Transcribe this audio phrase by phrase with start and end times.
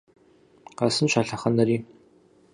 [0.77, 1.77] Къэсынщ а лъэхъэнэри!